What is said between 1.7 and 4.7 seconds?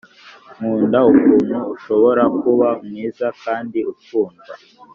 ushobora kuba mwiza kandi ukundwa